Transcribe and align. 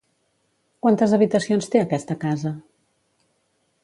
Quantes 0.85 1.13
habitacions 1.17 1.69
té 1.75 1.81
aquesta 1.81 2.15
casa? 2.27 2.57